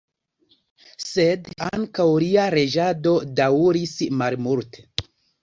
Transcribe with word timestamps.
Sed 1.07 1.49
ankaŭ 1.67 2.07
lia 2.23 2.47
reĝado 2.57 3.15
daŭris 3.43 3.95
malmulte. 4.25 4.89